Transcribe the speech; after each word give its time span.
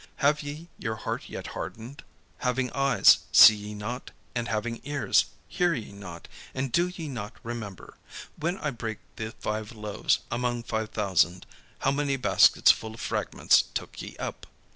Have 0.15 0.41
ye 0.41 0.67
your 0.79 0.95
heart 0.95 1.29
yet 1.29 1.45
hardened? 1.53 2.03
Having 2.39 2.71
eyes, 2.71 3.19
see 3.31 3.53
ye 3.55 3.75
not, 3.75 4.09
and 4.33 4.47
having 4.47 4.81
ears, 4.83 5.25
hear 5.47 5.75
ye 5.75 5.91
not, 5.91 6.27
and 6.55 6.71
do 6.71 6.87
ye 6.87 7.07
not 7.07 7.33
remember? 7.43 7.97
When 8.35 8.57
I 8.57 8.71
brake 8.71 8.97
the 9.17 9.31
five 9.39 9.73
loaves 9.73 10.17
among 10.31 10.63
five 10.63 10.89
thousand, 10.89 11.45
how 11.81 11.91
many 11.91 12.17
baskets 12.17 12.71
full 12.71 12.95
of 12.95 12.99
fragments 12.99 13.61
took 13.61 14.01
ye 14.01 14.17
up?" 14.17 14.47